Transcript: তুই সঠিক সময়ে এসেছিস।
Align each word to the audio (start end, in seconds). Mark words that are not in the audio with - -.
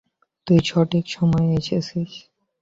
তুই 0.47 0.59
সঠিক 0.65 1.05
সময়ে 1.07 1.49
এসেছিস। 1.59 2.11